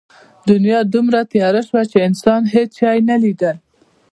[0.49, 3.57] دنیا دومره تیاره شوه چې انسان هېڅ شی نه لیدل.